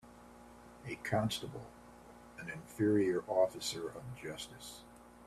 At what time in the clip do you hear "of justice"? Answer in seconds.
3.89-4.81